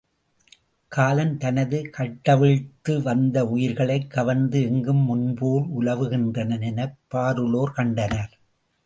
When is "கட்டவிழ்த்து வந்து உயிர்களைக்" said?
1.97-4.09